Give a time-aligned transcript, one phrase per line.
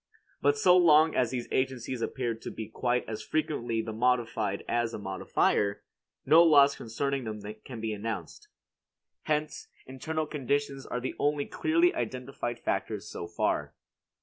[0.41, 4.93] But so long as these agencies appear to be quite as frequently the modified as
[4.93, 5.83] the modifier,
[6.25, 8.47] no laws concerning them can be announced.
[9.25, 13.75] Hence, internal conditions are the only clearly identified factors so far.